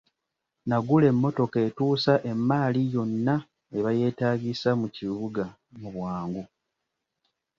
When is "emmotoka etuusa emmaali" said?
1.11-2.81